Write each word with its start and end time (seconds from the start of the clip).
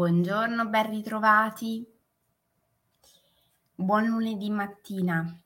Buongiorno, 0.00 0.66
ben 0.66 0.88
ritrovati. 0.88 1.86
Buon 3.74 4.06
lunedì 4.06 4.48
mattina. 4.48 5.38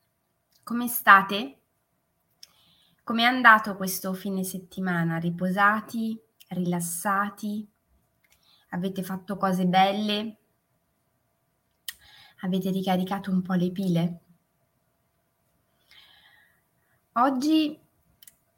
Come 0.63 0.87
state? 0.87 1.59
Come 3.03 3.23
è 3.23 3.25
andato 3.25 3.75
questo 3.75 4.13
fine 4.13 4.45
settimana? 4.45 5.17
Riposati? 5.17 6.17
Rilassati? 6.47 7.69
Avete 8.69 9.03
fatto 9.03 9.35
cose 9.35 9.65
belle? 9.65 10.37
Avete 12.43 12.71
ricaricato 12.71 13.31
un 13.31 13.41
po' 13.41 13.55
le 13.55 13.71
pile? 13.73 14.21
Oggi 17.15 17.77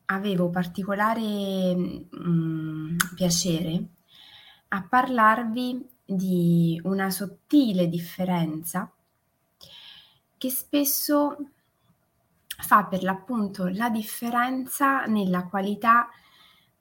avevo 0.05 0.51
particolare 0.51 1.75
mm, 1.75 2.97
piacere 3.15 3.95
a 4.69 4.83
parlarvi 4.83 5.87
di 6.05 6.79
una 6.83 7.09
sottile 7.09 7.87
differenza 7.87 8.91
che 10.37 10.49
spesso 10.49 11.37
fa 12.59 12.85
per 12.85 13.03
l'appunto 13.03 13.67
la 13.67 13.89
differenza 13.89 15.05
nella 15.05 15.45
qualità 15.45 16.07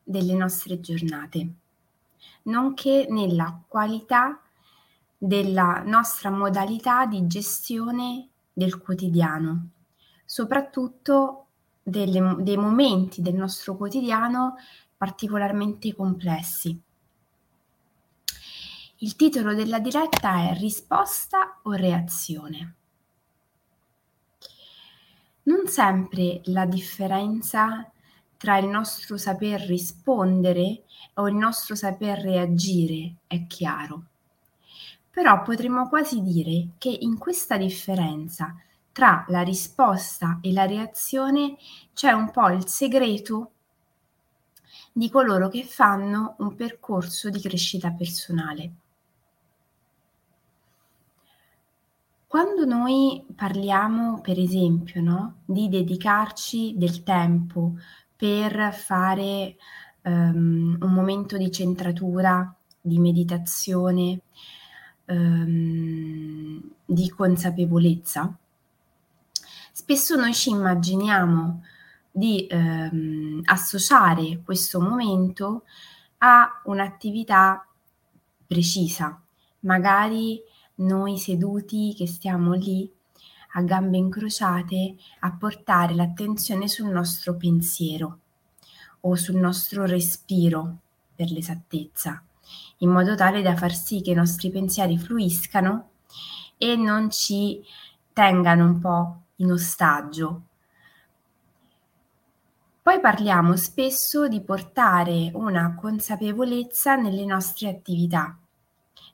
delle 0.03 0.35
nostre 0.35 0.81
giornate, 0.81 1.49
nonché 2.45 3.07
nella 3.09 3.61
qualità 3.67 4.41
della 5.19 5.83
nostra 5.85 6.31
modalità 6.31 7.07
di 7.07 7.27
gestione 7.27 8.29
del 8.53 8.79
quotidiano, 8.79 9.71
soprattutto 10.25 11.47
delle, 11.83 12.37
dei 12.41 12.57
momenti 12.57 13.23
del 13.23 13.35
nostro 13.35 13.77
quotidiano 13.77 14.57
particolarmente 14.97 15.95
complessi. 15.95 16.81
Il 19.01 19.15
titolo 19.15 19.53
della 19.53 19.79
diretta 19.79 20.49
è 20.49 20.55
Risposta 20.55 21.61
o 21.65 21.73
reazione? 21.73 22.75
Non 25.43 25.67
sempre 25.67 26.41
la 26.45 26.65
differenza 26.65 27.91
tra 28.39 28.57
il 28.57 28.69
nostro 28.69 29.19
saper 29.19 29.61
rispondere 29.67 30.85
o 31.17 31.29
il 31.29 31.35
nostro 31.35 31.75
saper 31.75 32.21
reagire 32.21 33.17
è 33.27 33.47
chiaro. 33.47 34.05
Però 35.11 35.43
potremmo 35.43 35.91
quasi 35.91 36.23
dire 36.23 36.69
che 36.79 36.89
in 36.89 37.19
questa 37.19 37.59
differenza 37.59 38.57
tra 38.93 39.27
la 39.29 39.43
risposta 39.43 40.39
e 40.41 40.55
la 40.55 40.65
reazione 40.65 41.59
c'è 41.93 42.13
un 42.13 42.31
po' 42.31 42.49
il 42.49 42.67
segreto 42.67 43.51
di 44.91 45.11
coloro 45.11 45.51
che 45.51 45.65
fanno 45.65 46.37
un 46.39 46.55
percorso 46.55 47.29
di 47.29 47.43
crescita 47.43 47.91
personale. 47.91 48.85
Quando 52.29 52.65
noi 52.65 53.25
parliamo, 53.37 54.21
per 54.21 54.39
esempio, 54.39 55.01
no, 55.01 55.43
di 55.45 55.69
dedicarci 55.69 56.75
del 56.77 57.05
tempo 57.05 57.75
per 58.17 58.75
fare 58.75 59.57
um, 60.03 60.77
un 60.81 60.93
momento 60.93 61.37
di 61.37 61.53
centratura, 61.53 62.53
di 62.81 62.99
meditazione, 62.99 64.23
um, 65.07 66.61
di 66.85 67.09
consapevolezza, 67.11 68.37
spesso 69.71 70.17
noi 70.17 70.35
ci 70.35 70.51
immaginiamo 70.51 71.63
di 72.11 72.49
um, 72.51 73.41
associare 73.45 74.41
questo 74.45 74.81
momento 74.81 75.63
a 76.19 76.61
un'attività 76.65 77.65
precisa, 78.45 79.21
magari 79.61 80.41
noi 80.77 81.19
seduti 81.19 81.95
che 81.97 82.07
stiamo 82.07 82.53
lì 82.53 82.91
a 83.55 83.63
gambe 83.63 83.97
incrociate 83.97 84.97
a 85.21 85.33
portare 85.33 85.95
l'attenzione 85.95 86.69
sul 86.69 86.91
nostro 86.91 87.37
pensiero 87.37 88.19
o 89.01 89.15
sul 89.15 89.37
nostro 89.37 89.87
respiro 89.87 90.77
per 91.15 91.31
l'esattezza, 91.31 92.23
in 92.79 92.91
modo 92.91 93.15
tale 93.15 93.41
da 93.41 93.57
far 93.57 93.75
sì 93.75 94.03
che 94.03 94.11
i 94.11 94.15
nostri 94.15 94.51
pensieri 94.51 94.99
fluiscano 94.99 95.91
e 96.59 96.77
non 96.77 97.11
ci 97.11 97.63
tengano 98.13 98.65
un 98.65 98.79
po' 98.79 99.21
in 99.37 99.53
ostaggio. 99.53 100.43
Poi 102.83 103.01
parliamo 103.01 103.57
spesso 103.57 104.29
di 104.29 104.41
portare 104.43 105.31
una 105.35 105.75
consapevolezza 105.75 106.95
nelle 106.95 107.25
nostre 107.25 107.69
attività 107.69 108.39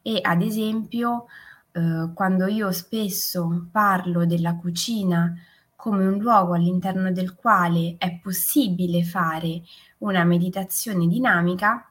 e 0.03 0.19
ad 0.21 0.43
esempio 0.43 1.27
eh, 1.73 2.11
quando 2.15 2.47
io 2.47 2.71
spesso 2.71 3.69
parlo 3.71 4.27
della 4.27 4.57
cucina 4.57 5.35
come 5.75 6.07
un 6.07 6.19
luogo 6.19 6.55
all'interno 6.55 7.11
del 7.11 7.35
quale 7.35 7.97
è 7.99 8.19
possibile 8.23 9.03
fare 9.03 9.63
una 9.99 10.23
meditazione 10.23 11.09
dinamica, 11.09 11.91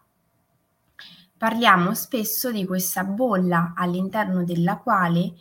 parliamo 1.37 1.93
spesso 1.93 2.51
di 2.51 2.65
questa 2.65 3.03
bolla 3.03 3.73
all'interno 3.75 4.43
della 4.45 4.77
quale 4.77 5.33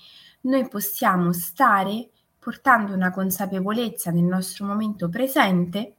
noi 0.42 0.66
possiamo 0.68 1.32
stare 1.32 2.08
portando 2.38 2.94
una 2.94 3.12
consapevolezza 3.12 4.10
nel 4.10 4.24
nostro 4.24 4.64
momento 4.64 5.08
presente 5.08 5.94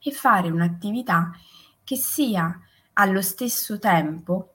e 0.00 0.10
fare 0.10 0.50
un'attività 0.50 1.30
che 1.84 1.96
sia 1.96 2.58
allo 2.94 3.20
stesso 3.20 3.78
tempo 3.78 4.54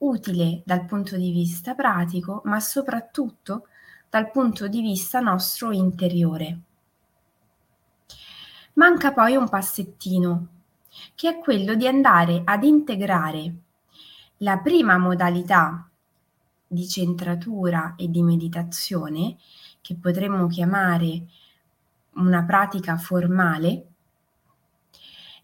utile 0.00 0.62
dal 0.64 0.84
punto 0.84 1.16
di 1.16 1.30
vista 1.30 1.74
pratico, 1.74 2.42
ma 2.44 2.60
soprattutto 2.60 3.66
dal 4.08 4.30
punto 4.30 4.68
di 4.68 4.80
vista 4.80 5.20
nostro 5.20 5.72
interiore. 5.72 6.60
Manca 8.74 9.12
poi 9.12 9.36
un 9.36 9.48
passettino, 9.48 10.46
che 11.14 11.28
è 11.28 11.38
quello 11.38 11.74
di 11.74 11.86
andare 11.86 12.42
ad 12.44 12.64
integrare 12.64 13.54
la 14.38 14.58
prima 14.58 14.96
modalità 14.96 15.88
di 16.66 16.88
centratura 16.88 17.94
e 17.96 18.08
di 18.08 18.22
meditazione, 18.22 19.36
che 19.80 19.96
potremmo 19.96 20.46
chiamare 20.46 21.26
una 22.14 22.42
pratica 22.44 22.96
formale, 22.96 23.86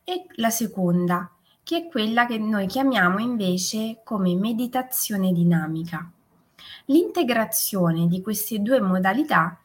e 0.02 0.26
la 0.36 0.50
seconda, 0.50 1.35
che 1.66 1.78
è 1.78 1.88
quella 1.88 2.26
che 2.26 2.38
noi 2.38 2.68
chiamiamo 2.68 3.18
invece 3.18 3.98
come 4.04 4.36
meditazione 4.36 5.32
dinamica. 5.32 6.08
L'integrazione 6.84 8.06
di 8.06 8.22
queste 8.22 8.60
due 8.60 8.80
modalità 8.80 9.58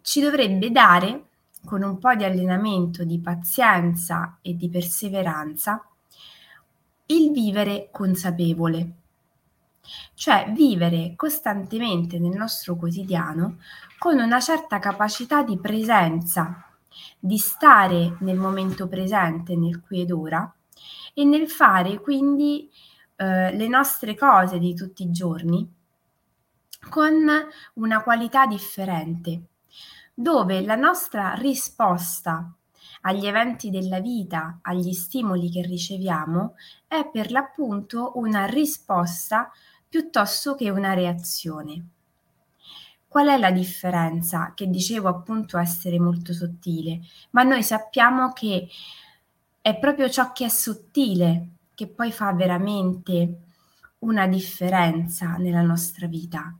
ci 0.00 0.22
dovrebbe 0.22 0.70
dare, 0.70 1.24
con 1.66 1.82
un 1.82 1.98
po' 1.98 2.14
di 2.14 2.24
allenamento, 2.24 3.04
di 3.04 3.18
pazienza 3.18 4.38
e 4.40 4.56
di 4.56 4.70
perseveranza, 4.70 5.86
il 7.08 7.30
vivere 7.30 7.90
consapevole, 7.92 8.92
cioè 10.14 10.50
vivere 10.50 11.12
costantemente 11.14 12.18
nel 12.18 12.38
nostro 12.38 12.74
quotidiano 12.74 13.58
con 13.98 14.18
una 14.18 14.40
certa 14.40 14.78
capacità 14.78 15.42
di 15.42 15.58
presenza, 15.58 16.70
di 17.18 17.36
stare 17.36 18.16
nel 18.20 18.38
momento 18.38 18.88
presente, 18.88 19.54
nel 19.56 19.82
qui 19.82 20.00
ed 20.00 20.10
ora, 20.10 20.50
e 21.14 21.24
nel 21.24 21.48
fare 21.48 22.00
quindi 22.00 22.68
eh, 23.16 23.56
le 23.56 23.68
nostre 23.68 24.14
cose 24.16 24.58
di 24.58 24.74
tutti 24.74 25.04
i 25.04 25.10
giorni 25.10 25.72
con 26.88 27.26
una 27.74 28.02
qualità 28.02 28.46
differente, 28.46 29.44
dove 30.12 30.60
la 30.60 30.74
nostra 30.74 31.32
risposta 31.34 32.52
agli 33.02 33.26
eventi 33.26 33.70
della 33.70 34.00
vita, 34.00 34.58
agli 34.62 34.92
stimoli 34.92 35.50
che 35.50 35.62
riceviamo, 35.62 36.54
è 36.86 37.08
per 37.10 37.30
l'appunto 37.30 38.12
una 38.16 38.46
risposta 38.46 39.50
piuttosto 39.88 40.54
che 40.54 40.70
una 40.70 40.94
reazione. 40.94 41.88
Qual 43.06 43.28
è 43.28 43.38
la 43.38 43.52
differenza? 43.52 44.52
Che 44.54 44.68
dicevo 44.68 45.08
appunto 45.08 45.58
essere 45.58 46.00
molto 46.00 46.32
sottile, 46.32 47.00
ma 47.30 47.42
noi 47.42 47.62
sappiamo 47.62 48.32
che 48.32 48.68
è 49.66 49.78
proprio 49.78 50.10
ciò 50.10 50.32
che 50.32 50.44
è 50.44 50.48
sottile 50.50 51.52
che 51.74 51.86
poi 51.86 52.12
fa 52.12 52.34
veramente 52.34 53.44
una 54.00 54.26
differenza 54.26 55.36
nella 55.38 55.62
nostra 55.62 56.06
vita. 56.06 56.54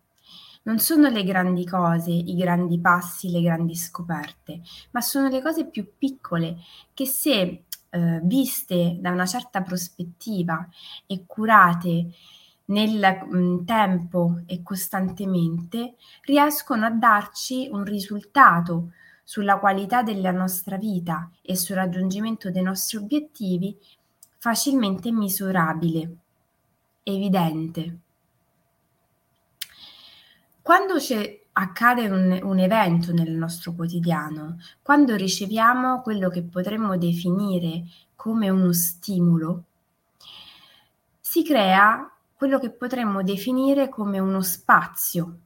Non 0.62 0.78
sono 0.78 1.10
le 1.10 1.22
grandi 1.22 1.66
cose, 1.66 2.10
i 2.12 2.34
grandi 2.34 2.80
passi, 2.80 3.30
le 3.30 3.42
grandi 3.42 3.76
scoperte, 3.76 4.62
ma 4.92 5.02
sono 5.02 5.28
le 5.28 5.42
cose 5.42 5.66
più 5.66 5.86
piccole 5.98 6.56
che 6.94 7.04
se 7.04 7.64
eh, 7.90 8.20
viste 8.22 8.96
da 8.98 9.10
una 9.10 9.26
certa 9.26 9.60
prospettiva 9.60 10.66
e 11.04 11.24
curate 11.26 12.08
nel 12.64 13.26
mh, 13.28 13.36
mm, 13.36 13.64
tempo 13.66 14.40
e 14.46 14.62
costantemente, 14.62 15.96
riescono 16.22 16.86
a 16.86 16.90
darci 16.90 17.68
un 17.70 17.84
risultato 17.84 18.92
sulla 19.24 19.58
qualità 19.58 20.02
della 20.02 20.30
nostra 20.30 20.76
vita 20.76 21.30
e 21.40 21.56
sul 21.56 21.76
raggiungimento 21.76 22.50
dei 22.50 22.62
nostri 22.62 22.98
obiettivi 22.98 23.76
facilmente 24.38 25.10
misurabile, 25.10 26.16
evidente. 27.02 27.98
Quando 30.60 30.94
accade 31.52 32.08
un, 32.08 32.40
un 32.42 32.58
evento 32.58 33.12
nel 33.12 33.30
nostro 33.30 33.72
quotidiano, 33.72 34.58
quando 34.82 35.16
riceviamo 35.16 36.02
quello 36.02 36.28
che 36.28 36.42
potremmo 36.42 36.96
definire 36.98 37.84
come 38.14 38.50
uno 38.50 38.72
stimolo, 38.72 39.64
si 41.20 41.42
crea 41.42 42.10
quello 42.34 42.58
che 42.58 42.70
potremmo 42.70 43.22
definire 43.22 43.88
come 43.88 44.18
uno 44.18 44.42
spazio 44.42 45.38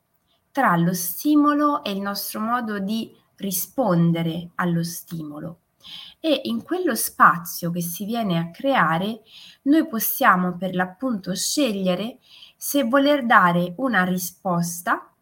tra 0.50 0.76
lo 0.76 0.92
stimolo 0.92 1.84
e 1.84 1.92
il 1.92 2.00
nostro 2.00 2.40
modo 2.40 2.80
di 2.80 3.14
rispondere 3.38 4.50
allo 4.56 4.85
stimolo. 4.85 5.61
E 6.20 6.43
in 6.44 6.62
quello 6.62 6.94
spazio 6.94 7.70
che 7.70 7.81
si 7.81 8.05
viene 8.05 8.38
a 8.38 8.50
creare, 8.50 9.23
noi 9.62 9.87
possiamo 9.87 10.56
per 10.56 10.75
l'appunto 10.75 11.35
scegliere 11.35 12.19
se 12.56 12.85
voler 12.85 13.25
dare 13.25 13.75
una 13.76 14.05
risposta, 14.05 15.12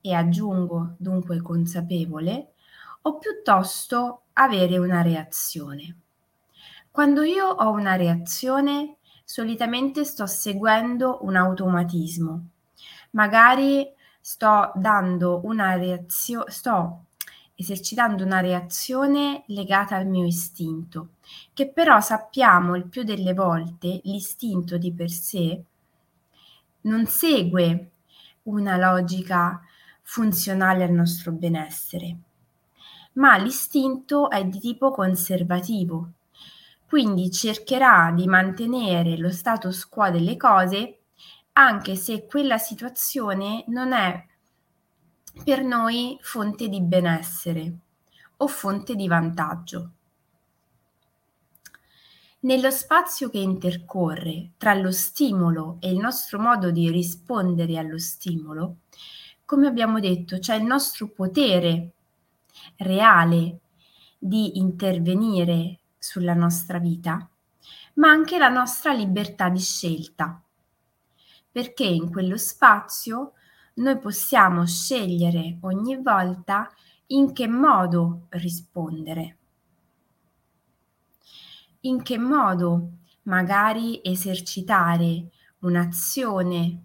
e 0.00 0.14
aggiungo 0.14 0.94
dunque 0.98 1.40
consapevole, 1.40 2.52
o 3.02 3.18
piuttosto 3.18 4.22
avere 4.34 4.78
una 4.78 5.02
reazione. 5.02 5.96
Quando 6.90 7.22
io 7.22 7.46
ho 7.46 7.70
una 7.70 7.94
reazione, 7.94 8.96
solitamente 9.24 10.04
sto 10.04 10.26
seguendo 10.26 11.18
un 11.22 11.36
automatismo. 11.36 12.48
Magari 13.10 13.86
sto 14.28 14.72
dando 14.74 15.42
una 15.44 15.76
reazione, 15.76 16.50
sto 16.50 17.04
esercitando 17.54 18.24
una 18.24 18.40
reazione 18.40 19.44
legata 19.46 19.94
al 19.94 20.08
mio 20.08 20.26
istinto, 20.26 21.10
che 21.54 21.68
però 21.68 22.00
sappiamo 22.00 22.74
il 22.74 22.88
più 22.88 23.04
delle 23.04 23.34
volte 23.34 24.00
l'istinto 24.02 24.78
di 24.78 24.92
per 24.92 25.10
sé 25.10 25.62
non 26.80 27.06
segue 27.06 27.90
una 28.44 28.76
logica 28.76 29.62
funzionale 30.02 30.82
al 30.82 30.90
nostro 30.90 31.30
benessere, 31.30 32.16
ma 33.12 33.36
l'istinto 33.36 34.28
è 34.28 34.44
di 34.44 34.58
tipo 34.58 34.90
conservativo, 34.90 36.10
quindi 36.88 37.30
cercherà 37.30 38.10
di 38.12 38.26
mantenere 38.26 39.16
lo 39.18 39.30
status 39.30 39.86
quo 39.88 40.10
delle 40.10 40.36
cose 40.36 40.95
anche 41.58 41.96
se 41.96 42.26
quella 42.26 42.58
situazione 42.58 43.64
non 43.68 43.92
è 43.92 44.24
per 45.42 45.62
noi 45.62 46.18
fonte 46.20 46.68
di 46.68 46.82
benessere 46.82 47.72
o 48.38 48.46
fonte 48.46 48.94
di 48.94 49.08
vantaggio. 49.08 49.90
Nello 52.40 52.70
spazio 52.70 53.30
che 53.30 53.38
intercorre 53.38 54.50
tra 54.58 54.74
lo 54.74 54.92
stimolo 54.92 55.78
e 55.80 55.90
il 55.90 55.98
nostro 55.98 56.38
modo 56.38 56.70
di 56.70 56.90
rispondere 56.90 57.78
allo 57.78 57.98
stimolo, 57.98 58.76
come 59.46 59.66
abbiamo 59.66 59.98
detto, 59.98 60.38
c'è 60.38 60.56
il 60.56 60.64
nostro 60.64 61.08
potere 61.08 61.92
reale 62.76 63.60
di 64.18 64.58
intervenire 64.58 65.78
sulla 65.98 66.34
nostra 66.34 66.78
vita, 66.78 67.28
ma 67.94 68.10
anche 68.10 68.36
la 68.36 68.48
nostra 68.48 68.92
libertà 68.92 69.48
di 69.48 69.60
scelta, 69.60 70.40
perché 71.56 71.84
in 71.84 72.10
quello 72.10 72.36
spazio 72.36 73.32
noi 73.76 73.96
possiamo 73.96 74.66
scegliere 74.66 75.56
ogni 75.62 75.96
volta 75.96 76.70
in 77.06 77.32
che 77.32 77.48
modo 77.48 78.26
rispondere, 78.28 79.36
in 81.80 82.02
che 82.02 82.18
modo 82.18 82.90
magari 83.22 84.02
esercitare 84.04 85.30
un'azione 85.60 86.82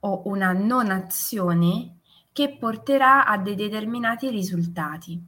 o 0.00 0.22
una 0.24 0.50
non 0.50 0.90
azione 0.90 1.98
che 2.32 2.56
porterà 2.58 3.26
a 3.26 3.38
dei 3.38 3.54
determinati 3.54 4.28
risultati. 4.28 5.24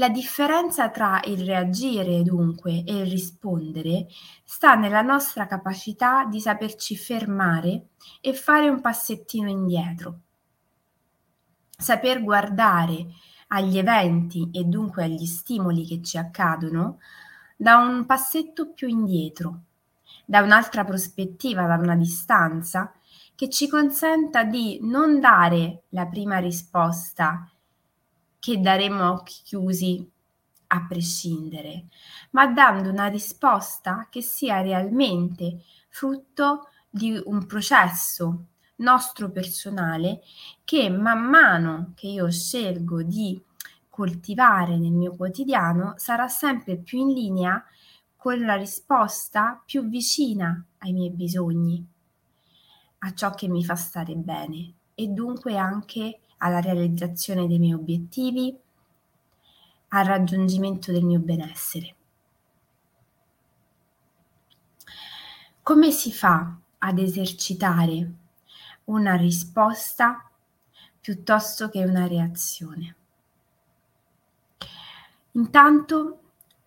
La 0.00 0.08
differenza 0.08 0.90
tra 0.90 1.20
il 1.24 1.44
reagire 1.44 2.22
dunque 2.22 2.84
e 2.84 2.98
il 2.98 3.10
rispondere 3.10 4.06
sta 4.44 4.76
nella 4.76 5.02
nostra 5.02 5.48
capacità 5.48 6.24
di 6.24 6.40
saperci 6.40 6.96
fermare 6.96 7.88
e 8.20 8.32
fare 8.32 8.68
un 8.68 8.80
passettino 8.80 9.48
indietro. 9.48 10.20
Saper 11.76 12.22
guardare 12.22 13.08
agli 13.48 13.76
eventi 13.76 14.48
e 14.52 14.62
dunque 14.62 15.02
agli 15.02 15.26
stimoli 15.26 15.84
che 15.84 16.00
ci 16.00 16.16
accadono 16.16 17.00
da 17.56 17.78
un 17.78 18.06
passetto 18.06 18.70
più 18.70 18.86
indietro, 18.86 19.62
da 20.24 20.42
un'altra 20.42 20.84
prospettiva, 20.84 21.66
da 21.66 21.74
una 21.74 21.96
distanza 21.96 22.92
che 23.34 23.48
ci 23.48 23.68
consenta 23.68 24.44
di 24.44 24.78
non 24.80 25.18
dare 25.18 25.82
la 25.88 26.06
prima 26.06 26.38
risposta 26.38 27.50
che 28.38 28.60
daremo 28.60 29.02
a 29.02 29.12
occhi 29.12 29.40
chiusi 29.42 30.10
a 30.68 30.86
prescindere, 30.86 31.86
ma 32.30 32.46
dando 32.46 32.90
una 32.90 33.06
risposta 33.06 34.08
che 34.10 34.20
sia 34.20 34.60
realmente 34.60 35.62
frutto 35.88 36.68
di 36.88 37.20
un 37.24 37.46
processo 37.46 38.46
nostro 38.76 39.30
personale 39.30 40.20
che 40.64 40.88
man 40.88 41.24
mano 41.24 41.92
che 41.94 42.06
io 42.06 42.30
scelgo 42.30 43.02
di 43.02 43.40
coltivare 43.88 44.76
nel 44.76 44.92
mio 44.92 45.16
quotidiano 45.16 45.94
sarà 45.96 46.28
sempre 46.28 46.76
più 46.76 47.00
in 47.00 47.12
linea 47.12 47.64
con 48.16 48.40
la 48.40 48.54
risposta 48.54 49.60
più 49.64 49.88
vicina 49.88 50.64
ai 50.78 50.92
miei 50.92 51.10
bisogni, 51.10 51.84
a 52.98 53.14
ciò 53.14 53.32
che 53.32 53.48
mi 53.48 53.64
fa 53.64 53.74
stare 53.74 54.14
bene 54.14 54.74
e 54.94 55.08
dunque 55.08 55.56
anche 55.56 56.20
alla 56.38 56.60
realizzazione 56.60 57.46
dei 57.46 57.58
miei 57.58 57.74
obiettivi, 57.74 58.56
al 59.88 60.04
raggiungimento 60.04 60.92
del 60.92 61.04
mio 61.04 61.18
benessere. 61.18 61.94
Come 65.62 65.90
si 65.90 66.12
fa 66.12 66.56
ad 66.78 66.98
esercitare 66.98 68.12
una 68.84 69.14
risposta 69.14 70.30
piuttosto 71.00 71.68
che 71.68 71.84
una 71.84 72.06
reazione? 72.06 72.96
Intanto 75.32 76.20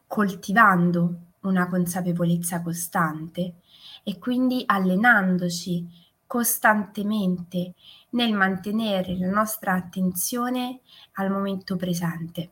coltivando 0.08 1.16
una 1.42 1.68
consapevolezza 1.68 2.62
costante 2.62 3.56
e 4.04 4.20
quindi 4.20 4.64
allenandoci 4.66 5.88
costantemente 6.32 7.74
nel 8.12 8.32
mantenere 8.32 9.18
la 9.18 9.28
nostra 9.28 9.74
attenzione 9.74 10.80
al 11.16 11.30
momento 11.30 11.76
presente. 11.76 12.52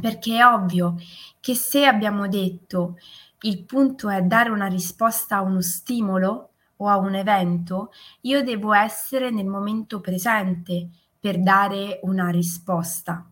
Perché 0.00 0.38
è 0.38 0.46
ovvio 0.46 0.94
che 1.40 1.54
se 1.54 1.84
abbiamo 1.84 2.26
detto 2.26 2.96
il 3.42 3.64
punto 3.64 4.08
è 4.08 4.22
dare 4.22 4.48
una 4.48 4.66
risposta 4.66 5.36
a 5.36 5.42
uno 5.42 5.60
stimolo 5.60 6.52
o 6.76 6.88
a 6.88 6.96
un 6.96 7.16
evento, 7.16 7.92
io 8.22 8.42
devo 8.42 8.72
essere 8.72 9.28
nel 9.28 9.44
momento 9.44 10.00
presente 10.00 10.88
per 11.20 11.42
dare 11.42 12.00
una 12.04 12.30
risposta 12.30 13.30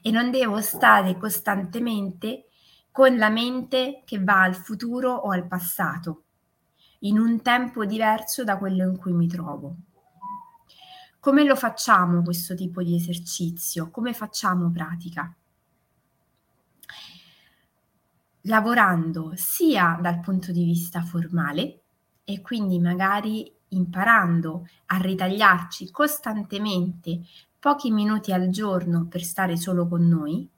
e 0.00 0.10
non 0.12 0.30
devo 0.30 0.60
stare 0.60 1.18
costantemente 1.18 2.46
con 2.92 3.16
la 3.16 3.28
mente 3.28 4.02
che 4.04 4.22
va 4.22 4.42
al 4.42 4.54
futuro 4.54 5.12
o 5.12 5.30
al 5.32 5.48
passato 5.48 6.25
in 7.00 7.18
un 7.18 7.42
tempo 7.42 7.84
diverso 7.84 8.44
da 8.44 8.56
quello 8.56 8.88
in 8.88 8.96
cui 8.96 9.12
mi 9.12 9.26
trovo. 9.26 9.76
Come 11.20 11.44
lo 11.44 11.56
facciamo 11.56 12.22
questo 12.22 12.54
tipo 12.54 12.82
di 12.82 12.94
esercizio? 12.94 13.90
Come 13.90 14.12
facciamo 14.12 14.70
pratica? 14.70 15.34
Lavorando 18.42 19.32
sia 19.34 19.98
dal 20.00 20.20
punto 20.20 20.52
di 20.52 20.64
vista 20.64 21.02
formale 21.02 21.80
e 22.22 22.40
quindi 22.40 22.78
magari 22.78 23.52
imparando 23.68 24.68
a 24.86 24.98
ritagliarci 24.98 25.90
costantemente 25.90 27.22
pochi 27.58 27.90
minuti 27.90 28.32
al 28.32 28.48
giorno 28.50 29.06
per 29.06 29.24
stare 29.24 29.56
solo 29.56 29.88
con 29.88 30.06
noi 30.06 30.48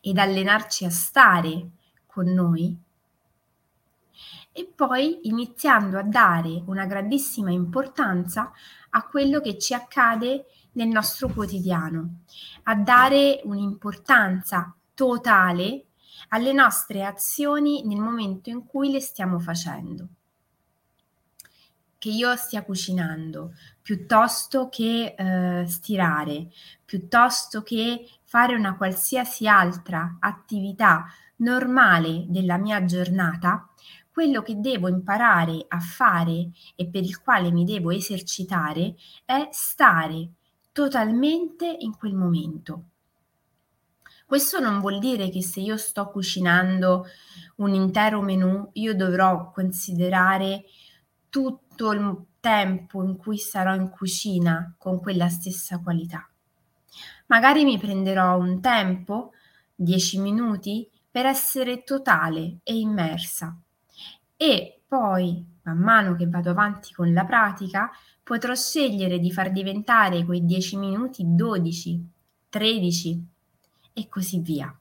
ed 0.00 0.18
allenarci 0.18 0.84
a 0.84 0.90
stare 0.90 1.70
con 2.06 2.26
noi 2.26 2.76
e 4.52 4.70
poi 4.74 5.20
iniziando 5.28 5.98
a 5.98 6.02
dare 6.02 6.62
una 6.66 6.86
grandissima 6.86 7.50
importanza 7.50 8.52
a 8.90 9.06
quello 9.06 9.40
che 9.40 9.58
ci 9.58 9.74
accade 9.74 10.46
nel 10.72 10.88
nostro 10.88 11.28
quotidiano, 11.28 12.22
a 12.64 12.74
dare 12.74 13.40
un'importanza 13.44 14.74
totale 14.94 15.86
alle 16.28 16.52
nostre 16.52 17.04
azioni 17.04 17.84
nel 17.84 17.98
momento 17.98 18.50
in 18.50 18.66
cui 18.66 18.90
le 18.90 19.00
stiamo 19.00 19.38
facendo. 19.38 20.08
Che 21.98 22.08
io 22.08 22.34
stia 22.36 22.64
cucinando, 22.64 23.52
piuttosto 23.82 24.68
che 24.68 25.14
eh, 25.16 25.66
stirare, 25.66 26.48
piuttosto 26.84 27.62
che 27.62 28.08
fare 28.24 28.54
una 28.54 28.76
qualsiasi 28.76 29.46
altra 29.46 30.16
attività 30.18 31.06
normale 31.36 32.24
della 32.28 32.56
mia 32.56 32.84
giornata, 32.84 33.69
quello 34.12 34.42
che 34.42 34.58
devo 34.58 34.88
imparare 34.88 35.64
a 35.68 35.78
fare 35.78 36.50
e 36.74 36.88
per 36.88 37.02
il 37.02 37.20
quale 37.20 37.50
mi 37.50 37.64
devo 37.64 37.90
esercitare 37.90 38.96
è 39.24 39.48
stare 39.52 40.30
totalmente 40.72 41.76
in 41.78 41.96
quel 41.96 42.14
momento. 42.14 42.84
Questo 44.26 44.60
non 44.60 44.80
vuol 44.80 44.98
dire 44.98 45.28
che 45.28 45.42
se 45.42 45.60
io 45.60 45.76
sto 45.76 46.08
cucinando 46.08 47.06
un 47.56 47.74
intero 47.74 48.20
menù, 48.20 48.68
io 48.74 48.94
dovrò 48.94 49.50
considerare 49.50 50.64
tutto 51.28 51.92
il 51.92 52.24
tempo 52.38 53.02
in 53.02 53.16
cui 53.16 53.38
sarò 53.38 53.74
in 53.74 53.90
cucina 53.90 54.74
con 54.78 55.00
quella 55.00 55.28
stessa 55.28 55.78
qualità. 55.78 56.28
Magari 57.26 57.64
mi 57.64 57.78
prenderò 57.78 58.36
un 58.38 58.60
tempo, 58.60 59.32
10 59.74 60.20
minuti, 60.20 60.88
per 61.10 61.26
essere 61.26 61.82
totale 61.82 62.58
e 62.62 62.78
immersa 62.78 63.60
e 64.42 64.80
poi, 64.88 65.44
man 65.64 65.76
mano 65.76 66.16
che 66.16 66.26
vado 66.26 66.48
avanti 66.48 66.94
con 66.94 67.12
la 67.12 67.26
pratica, 67.26 67.90
potrò 68.22 68.54
scegliere 68.54 69.18
di 69.18 69.30
far 69.30 69.52
diventare 69.52 70.24
quei 70.24 70.46
10 70.46 70.78
minuti 70.78 71.24
12, 71.26 72.08
13 72.48 73.26
e 73.92 74.08
così 74.08 74.38
via. 74.38 74.74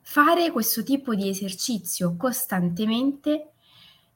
Fare 0.00 0.52
questo 0.52 0.84
tipo 0.84 1.16
di 1.16 1.28
esercizio 1.28 2.14
costantemente 2.16 3.50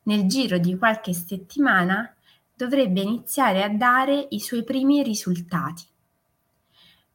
nel 0.05 0.27
giro 0.27 0.59
di 0.59 0.79
qualche 0.79 1.13
settimana 1.13 2.15
dovrebbe 2.55 3.01
iniziare 3.01 3.65
a 3.65 3.69
dare 3.69 4.29
i 4.31 4.39
suoi 4.39 4.63
primi 4.63 5.03
risultati. 5.03 5.85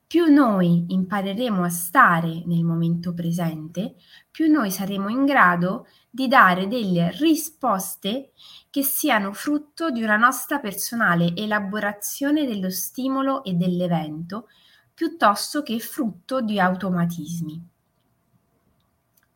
Più 0.10 0.26
noi 0.26 0.86
impareremo 0.88 1.64
a 1.64 1.70
stare 1.70 2.42
nel 2.48 2.64
momento 2.64 3.14
presente, 3.14 3.94
più 4.32 4.52
noi 4.52 4.72
saremo 4.72 5.08
in 5.08 5.24
grado 5.24 5.86
di 6.10 6.28
dare 6.28 6.68
delle 6.68 7.12
risposte 7.20 8.32
che 8.72 8.82
siano 8.82 9.34
frutto 9.34 9.92
di 9.92 10.02
una 10.02 10.18
nostra 10.18 10.58
personale 10.58 11.36
elaborazione 11.36 12.48
dello 12.48 12.72
stimolo 12.72 13.44
e 13.44 13.54
dell'evento, 13.54 14.48
piuttosto 14.96 15.62
che 15.62 15.78
frutto 15.78 16.42
di 16.42 16.60
automatismi. 16.60 17.70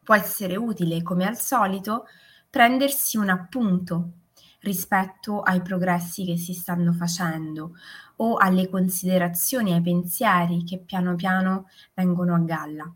Può 0.02 0.16
essere 0.16 0.56
utile, 0.56 1.04
come 1.04 1.28
al 1.28 1.38
solito, 1.38 2.08
prendersi 2.50 3.18
un 3.18 3.30
appunto 3.30 4.23
rispetto 4.64 5.42
ai 5.42 5.62
progressi 5.62 6.26
che 6.26 6.38
si 6.38 6.54
stanno 6.54 6.92
facendo 6.94 7.78
o 8.18 8.36
alle 8.36 8.70
considerazioni, 8.70 9.74
ai 9.74 9.82
pensieri 9.82 10.64
che 10.64 10.80
piano 10.80 11.16
piano 11.16 11.70
vengono 11.94 12.36
a 12.36 12.40
galla. 12.40 12.94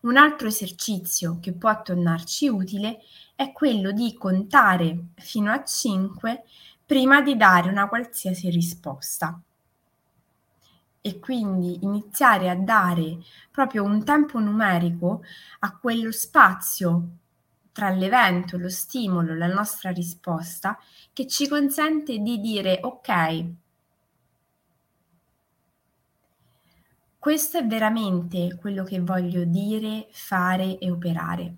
Un 0.00 0.16
altro 0.16 0.46
esercizio 0.46 1.38
che 1.40 1.52
può 1.52 1.82
tornarci 1.82 2.48
utile 2.48 3.00
è 3.34 3.50
quello 3.52 3.90
di 3.90 4.14
contare 4.14 5.08
fino 5.16 5.50
a 5.50 5.64
5 5.64 6.44
prima 6.86 7.20
di 7.20 7.36
dare 7.36 7.68
una 7.68 7.88
qualsiasi 7.88 8.48
risposta 8.48 9.40
e 11.00 11.18
quindi 11.18 11.78
iniziare 11.82 12.50
a 12.50 12.54
dare 12.54 13.18
proprio 13.50 13.82
un 13.82 14.04
tempo 14.04 14.38
numerico 14.38 15.22
a 15.60 15.76
quello 15.76 16.12
spazio 16.12 17.08
tra 17.78 17.90
l'evento, 17.90 18.56
lo 18.58 18.68
stimolo, 18.68 19.36
la 19.36 19.46
nostra 19.46 19.90
risposta, 19.90 20.76
che 21.12 21.28
ci 21.28 21.46
consente 21.46 22.18
di 22.18 22.40
dire 22.40 22.80
ok, 22.82 23.44
questo 27.20 27.58
è 27.58 27.64
veramente 27.64 28.56
quello 28.60 28.82
che 28.82 28.98
voglio 28.98 29.44
dire, 29.44 30.08
fare 30.10 30.76
e 30.78 30.90
operare. 30.90 31.56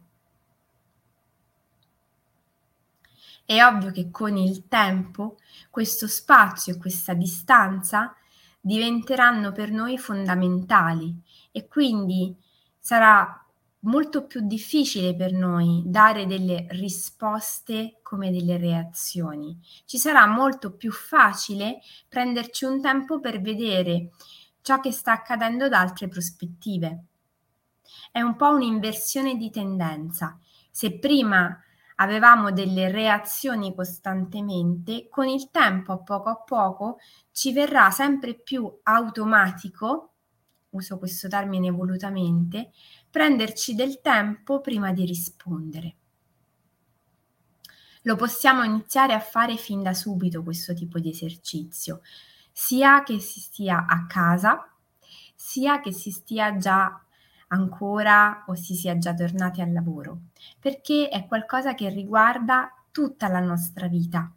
È 3.46 3.64
ovvio 3.64 3.90
che 3.90 4.10
con 4.10 4.36
il 4.36 4.68
tempo 4.68 5.38
questo 5.70 6.06
spazio 6.06 6.74
e 6.74 6.76
questa 6.76 7.14
distanza 7.14 8.14
diventeranno 8.60 9.52
per 9.52 9.70
noi 9.70 9.96
fondamentali 9.96 11.18
e 11.50 11.66
quindi 11.66 12.36
sarà 12.78 13.42
molto 13.80 14.26
più 14.26 14.46
difficile 14.46 15.14
per 15.14 15.32
noi 15.32 15.82
dare 15.86 16.26
delle 16.26 16.66
risposte 16.70 18.00
come 18.02 18.30
delle 18.30 18.58
reazioni. 18.58 19.58
Ci 19.84 19.98
sarà 19.98 20.26
molto 20.26 20.72
più 20.76 20.92
facile 20.92 21.80
prenderci 22.08 22.64
un 22.64 22.80
tempo 22.80 23.20
per 23.20 23.40
vedere 23.40 24.10
ciò 24.60 24.80
che 24.80 24.92
sta 24.92 25.12
accadendo 25.12 25.68
da 25.68 25.80
altre 25.80 26.08
prospettive. 26.08 27.04
È 28.12 28.20
un 28.20 28.36
po' 28.36 28.50
un'inversione 28.50 29.36
di 29.36 29.50
tendenza. 29.50 30.38
Se 30.70 30.98
prima 30.98 31.58
avevamo 31.96 32.50
delle 32.50 32.90
reazioni 32.90 33.74
costantemente, 33.74 35.08
con 35.08 35.28
il 35.28 35.50
tempo 35.50 35.92
a 35.92 35.98
poco 35.98 36.28
a 36.28 36.36
poco 36.36 36.98
ci 37.32 37.52
verrà 37.52 37.90
sempre 37.90 38.34
più 38.34 38.80
automatico 38.82 40.09
uso 40.70 40.98
questo 40.98 41.28
termine 41.28 41.70
volutamente, 41.70 42.72
prenderci 43.10 43.74
del 43.74 44.00
tempo 44.00 44.60
prima 44.60 44.92
di 44.92 45.04
rispondere. 45.04 45.94
Lo 48.02 48.16
possiamo 48.16 48.62
iniziare 48.62 49.12
a 49.12 49.20
fare 49.20 49.56
fin 49.56 49.82
da 49.82 49.92
subito 49.92 50.42
questo 50.42 50.72
tipo 50.72 50.98
di 50.98 51.10
esercizio, 51.10 52.00
sia 52.52 53.02
che 53.02 53.18
si 53.18 53.40
stia 53.40 53.84
a 53.86 54.06
casa, 54.06 54.70
sia 55.34 55.80
che 55.80 55.92
si 55.92 56.10
stia 56.10 56.56
già 56.56 57.04
ancora 57.48 58.44
o 58.46 58.54
si 58.54 58.74
sia 58.74 58.96
già 58.96 59.12
tornati 59.12 59.60
al 59.60 59.72
lavoro, 59.72 60.20
perché 60.58 61.08
è 61.08 61.26
qualcosa 61.26 61.74
che 61.74 61.88
riguarda 61.90 62.70
tutta 62.90 63.28
la 63.28 63.40
nostra 63.40 63.86
vita, 63.88 64.32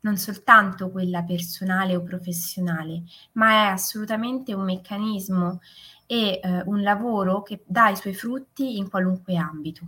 non 0.00 0.16
soltanto 0.16 0.90
quella 0.90 1.22
personale 1.22 1.96
o 1.96 2.02
professionale, 2.02 3.02
ma 3.32 3.50
è 3.50 3.66
assolutamente 3.68 4.54
un 4.54 4.64
meccanismo 4.64 5.60
e 6.06 6.40
eh, 6.42 6.62
un 6.66 6.82
lavoro 6.82 7.42
che 7.42 7.62
dà 7.64 7.88
i 7.88 7.96
suoi 7.96 8.14
frutti 8.14 8.76
in 8.76 8.88
qualunque 8.88 9.36
ambito. 9.36 9.86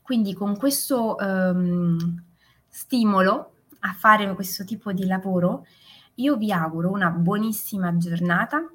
Quindi 0.00 0.34
con 0.34 0.56
questo 0.56 1.18
ehm, 1.18 2.24
stimolo 2.68 3.54
a 3.80 3.92
fare 3.92 4.34
questo 4.34 4.64
tipo 4.64 4.92
di 4.92 5.06
lavoro, 5.06 5.66
io 6.16 6.36
vi 6.36 6.52
auguro 6.52 6.90
una 6.90 7.10
buonissima 7.10 7.96
giornata 7.96 8.70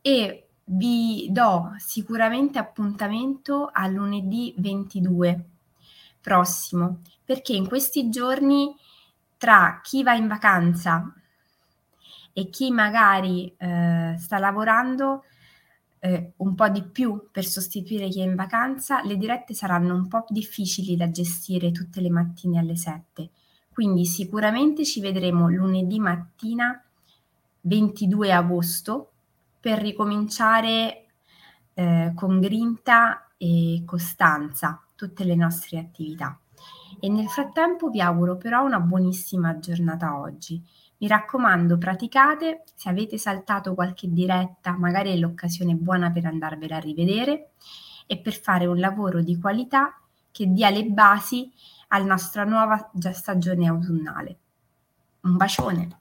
e 0.00 0.48
vi 0.64 1.28
do 1.30 1.74
sicuramente 1.78 2.58
appuntamento 2.58 3.68
a 3.72 3.86
lunedì 3.86 4.54
22 4.58 5.50
prossimo, 6.26 7.02
perché 7.24 7.52
in 7.52 7.68
questi 7.68 8.08
giorni 8.08 8.74
tra 9.36 9.78
chi 9.80 10.02
va 10.02 10.14
in 10.14 10.26
vacanza 10.26 11.14
e 12.32 12.50
chi 12.50 12.72
magari 12.72 13.54
eh, 13.56 14.16
sta 14.18 14.38
lavorando 14.40 15.22
eh, 16.00 16.32
un 16.38 16.56
po' 16.56 16.68
di 16.68 16.82
più 16.82 17.28
per 17.30 17.44
sostituire 17.44 18.08
chi 18.08 18.22
è 18.22 18.24
in 18.24 18.34
vacanza, 18.34 19.04
le 19.04 19.16
dirette 19.16 19.54
saranno 19.54 19.94
un 19.94 20.08
po' 20.08 20.24
difficili 20.28 20.96
da 20.96 21.12
gestire 21.12 21.70
tutte 21.70 22.00
le 22.00 22.10
mattine 22.10 22.58
alle 22.58 22.76
7. 22.76 23.30
Quindi 23.72 24.04
sicuramente 24.04 24.84
ci 24.84 25.00
vedremo 25.00 25.48
lunedì 25.48 26.00
mattina 26.00 26.82
22 27.60 28.32
agosto 28.32 29.12
per 29.60 29.78
ricominciare 29.78 31.06
eh, 31.74 32.12
con 32.16 32.40
grinta 32.40 33.25
e 33.36 33.82
costanza 33.84 34.82
tutte 34.94 35.24
le 35.24 35.34
nostre 35.34 35.78
attività. 35.78 36.38
E 36.98 37.08
nel 37.08 37.28
frattempo 37.28 37.90
vi 37.90 38.00
auguro 38.00 38.36
però 38.36 38.64
una 38.64 38.80
buonissima 38.80 39.58
giornata 39.58 40.18
oggi. 40.18 40.62
Mi 40.98 41.08
raccomando, 41.08 41.76
praticate, 41.76 42.62
se 42.74 42.88
avete 42.88 43.18
saltato 43.18 43.74
qualche 43.74 44.10
diretta, 44.10 44.76
magari 44.78 45.12
è 45.12 45.16
l'occasione 45.16 45.74
buona 45.74 46.10
per 46.10 46.24
andarvela 46.24 46.76
a 46.76 46.80
rivedere 46.80 47.50
e 48.06 48.18
per 48.18 48.40
fare 48.40 48.66
un 48.66 48.78
lavoro 48.78 49.20
di 49.20 49.38
qualità 49.38 50.00
che 50.30 50.46
dia 50.46 50.70
le 50.70 50.84
basi 50.84 51.52
alla 51.88 52.06
nostra 52.06 52.44
nuova 52.44 52.90
stagione 53.12 53.66
autunnale. 53.68 54.38
Un 55.22 55.36
bacione! 55.36 56.00